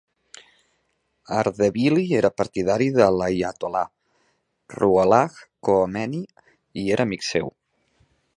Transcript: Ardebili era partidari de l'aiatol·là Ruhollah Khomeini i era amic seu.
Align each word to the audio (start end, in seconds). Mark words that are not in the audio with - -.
Ardebili 1.41 2.05
era 2.21 2.31
partidari 2.41 2.87
de 2.95 3.09
l'aiatol·là 3.17 3.85
Ruhollah 4.79 5.39
Khomeini 5.69 6.23
i 6.85 6.89
era 6.99 7.11
amic 7.11 7.31
seu. 7.31 7.55